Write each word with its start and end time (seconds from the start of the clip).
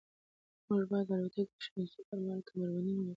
موږ 0.67 0.83
باید 0.89 1.05
د 1.09 1.11
الوتکې 1.15 1.43
د 1.45 1.51
کښېناستو 1.59 2.01
پر 2.07 2.17
مهال 2.23 2.41
کمربندونه 2.47 2.99
وتړو. 3.01 3.09